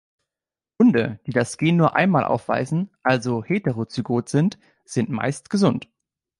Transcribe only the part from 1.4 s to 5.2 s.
Gen nur einmal aufweisen, also heterozygot sind, sind